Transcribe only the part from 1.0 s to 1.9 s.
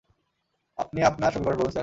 আপনার সমীকরণ বলুন স্যার।